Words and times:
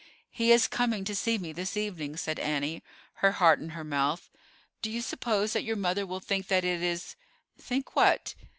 "He 0.31 0.51
is 0.51 0.67
coming 0.67 1.03
to 1.03 1.13
see 1.13 1.37
me 1.37 1.53
this 1.53 1.77
evening," 1.77 2.17
said 2.17 2.39
Annie, 2.39 2.81
her 3.17 3.33
heart 3.33 3.59
in 3.59 3.69
her 3.69 3.83
mouth. 3.83 4.31
"Do 4.81 4.89
you 4.89 4.99
suppose 4.99 5.53
that 5.53 5.61
your 5.63 5.75
mother 5.75 6.07
will 6.07 6.19
think 6.19 6.47
that 6.47 6.65
it 6.65 6.81
is——" 6.81 7.15
"Think 7.59 7.95
what?" 7.95 8.33